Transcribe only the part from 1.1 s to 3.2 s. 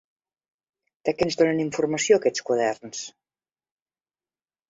què ens donen informació aquests quaderns?